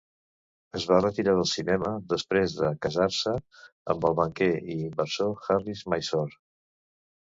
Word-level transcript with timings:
Es 0.79 0.87
va 0.91 0.97
retirar 1.03 1.35
del 1.39 1.45
cinema 1.51 1.91
després 2.15 2.57
de 2.63 2.73
casar-se 2.87 3.37
amb 3.95 4.11
el 4.13 4.21
banquer 4.25 4.53
i 4.59 4.83
inversor 4.83 5.41
Harish 5.59 5.89
Mysore. 5.99 6.41